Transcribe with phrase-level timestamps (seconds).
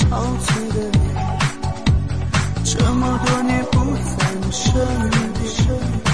[0.00, 0.06] 憔
[0.40, 1.38] 悴的脸
[2.64, 6.09] 这么多年不在你身边。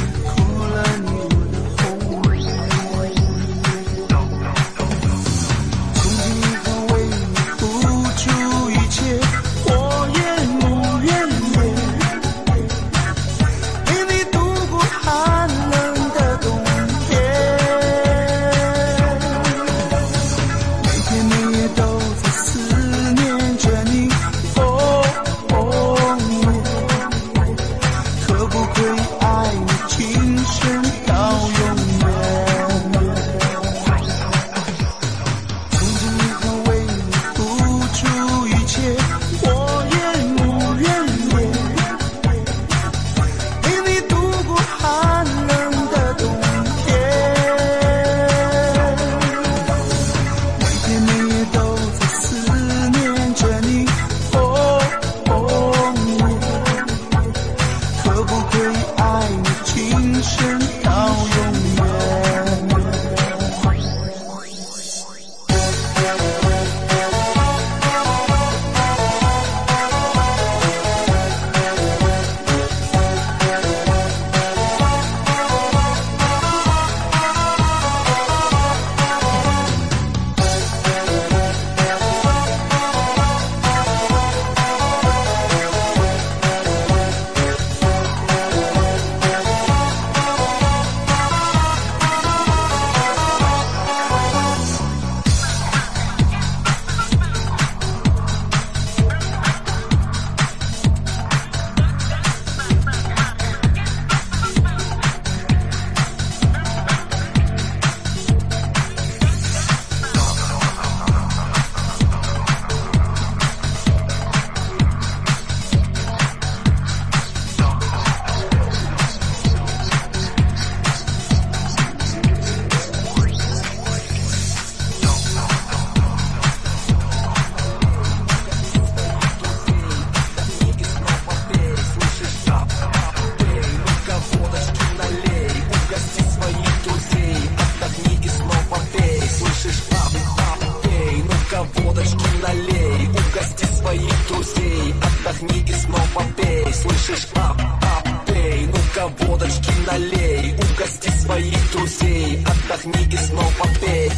[144.46, 144.94] друзей.
[145.02, 148.66] Отдохни и снова пей Слышишь, ап, ап, пей.
[148.66, 150.54] Ну-ка водочки налей.
[150.54, 152.44] Угости своих друзей.
[152.44, 154.10] Отдохни и снова пей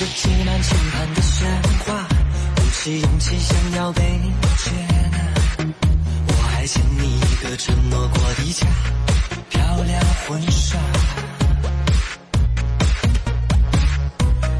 [0.00, 1.44] 着挤满倾盘的喧
[1.84, 2.08] 哗，
[2.56, 4.70] 鼓起勇气想要被你接
[5.12, 5.18] 纳。
[6.26, 8.66] 我还欠你一个承诺过的家，
[9.50, 10.78] 漂亮婚纱。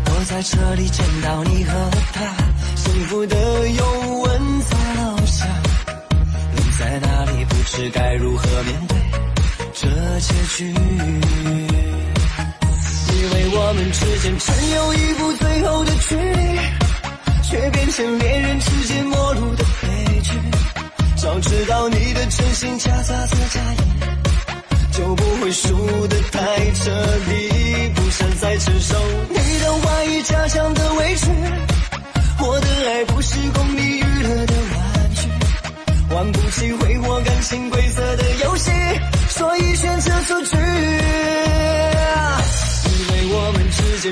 [0.04, 2.20] 我在这里见到你和他，
[2.76, 5.46] 幸福的拥吻在楼下。
[6.54, 7.46] 你在哪里？
[7.46, 8.98] 不知该如何面对
[9.72, 9.88] 这
[10.20, 10.74] 结局。
[13.20, 16.58] 以为我们之间只有一步最后的距离，
[17.42, 20.30] 却变成恋人之间陌路的悲剧。
[21.16, 26.90] 早知道你的真心夹杂着假意，就不会输得太彻
[27.28, 27.92] 底。
[27.94, 28.96] 不想再承受
[29.28, 31.26] 你的怀疑、假象的委屈。
[32.42, 38.70] 我的爱不是供你娱乐的玩具，玩不起挥霍感情规则的游戏，
[39.28, 40.56] 所以选择出局。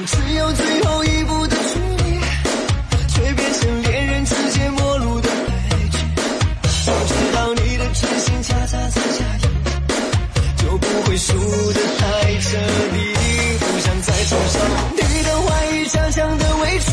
[0.06, 2.20] 只有最后一步的距离，
[3.08, 5.98] 却变成恋人之间陌路的悲剧。
[6.86, 11.32] 早知道你的真心夹杂在假意，就不会输
[11.72, 12.56] 得太彻
[12.92, 12.96] 底。
[13.58, 14.58] 不想再承受
[14.94, 16.86] 你的怀疑、假象的委屈。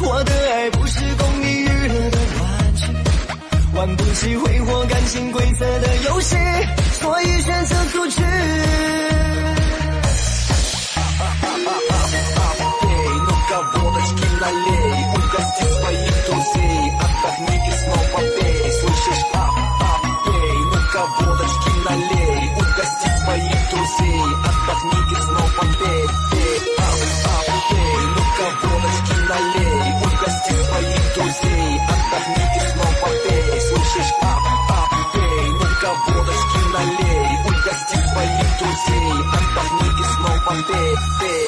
[0.00, 2.82] 我的爱不是供你娱乐的玩具，
[3.74, 6.36] 玩不起挥霍感情规则的游戏，
[7.00, 8.22] 所以选择出局。
[40.66, 41.47] bit, bit.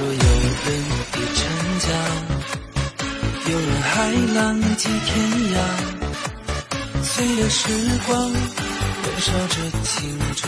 [0.00, 0.18] 若有人
[1.12, 1.40] 已成
[1.78, 1.86] 家
[3.50, 3.92] 有人还
[4.34, 5.12] 浪迹天
[5.52, 5.56] 涯。
[7.02, 7.68] 岁月时
[8.06, 10.40] 光燃烧着青春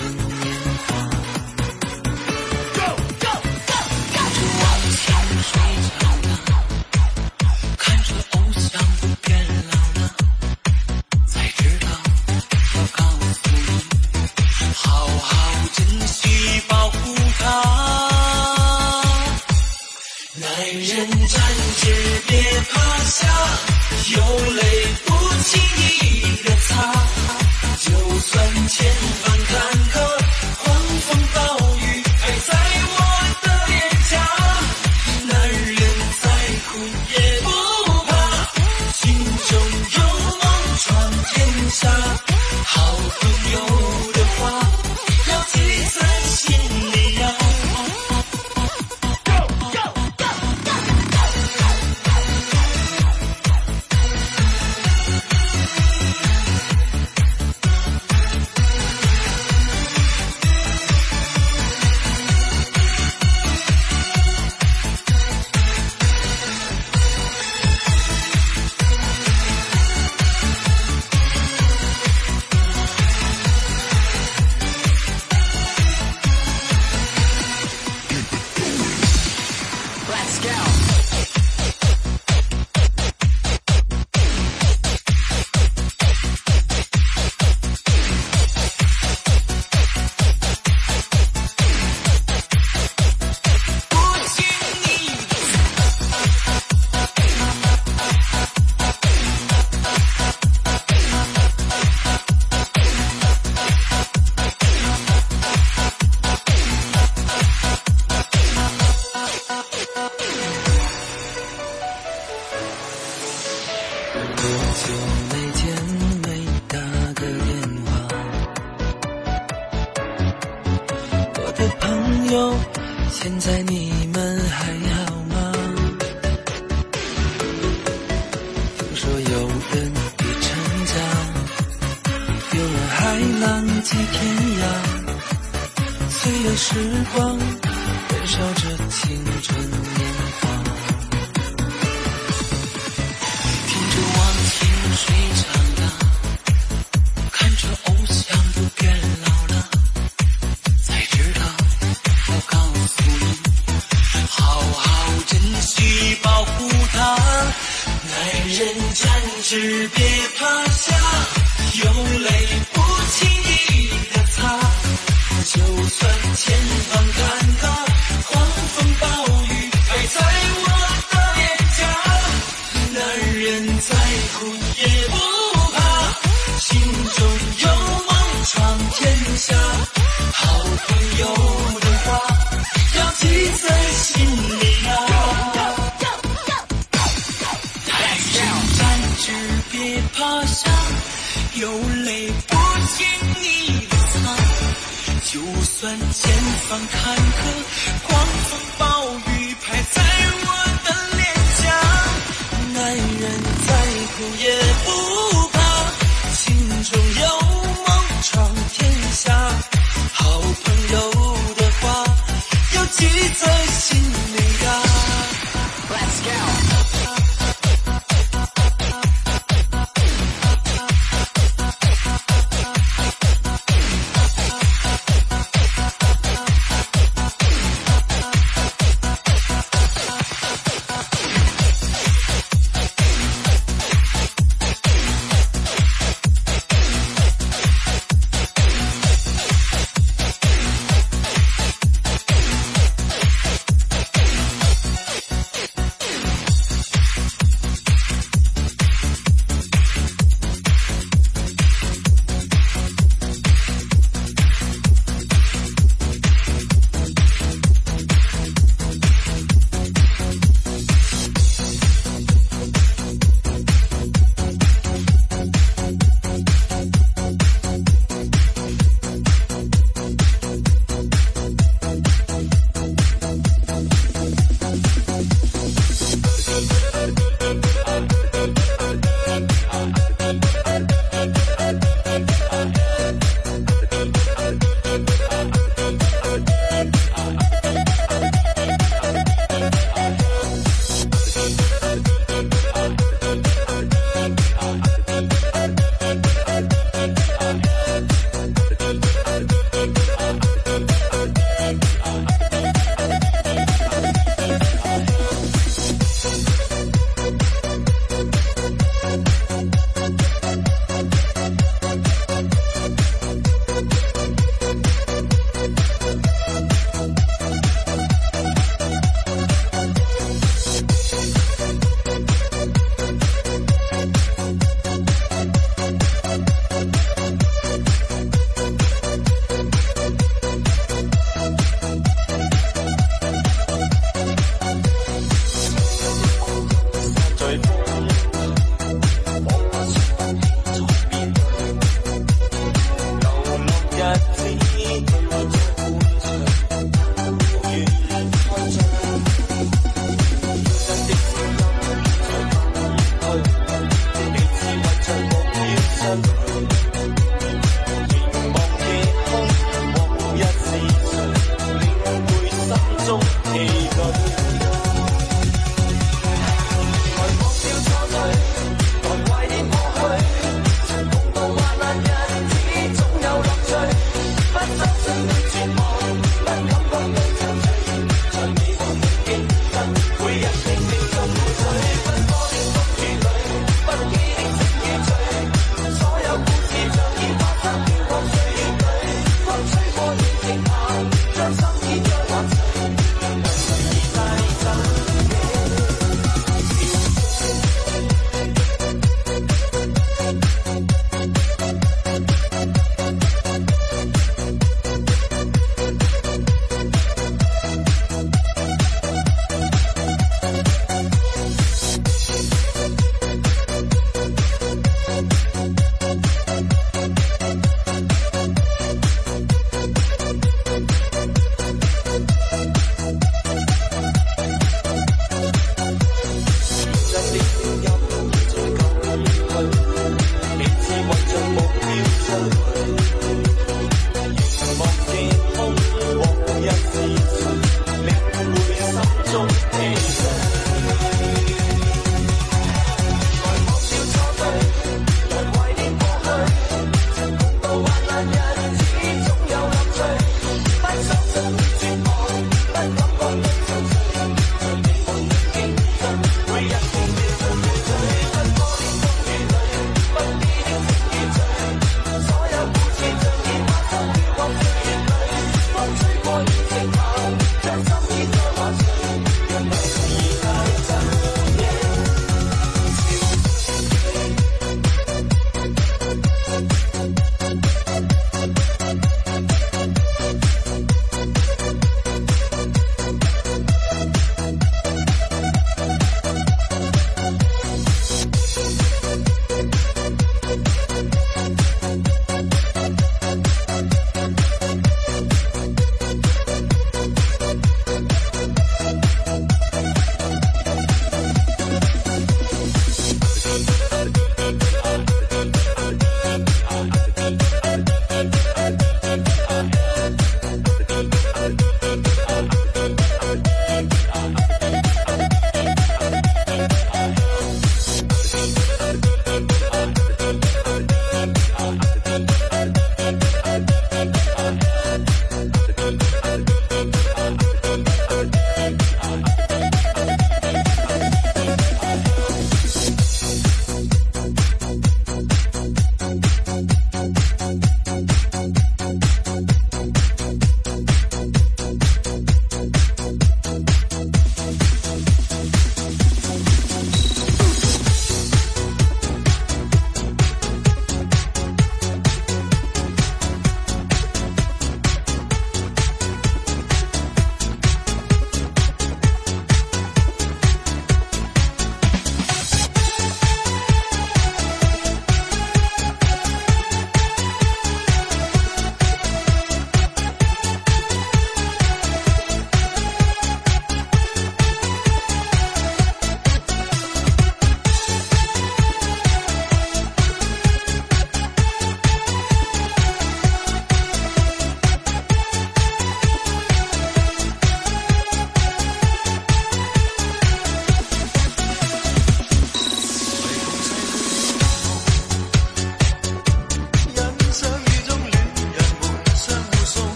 [138.24, 138.61] 燃